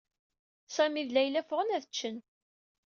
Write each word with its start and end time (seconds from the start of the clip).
Sami 0.75 1.03
d 1.07 1.09
Layla 1.11 1.41
ffɣen 1.47 1.73
ad 1.75 1.81
d-ččen. 1.85 2.17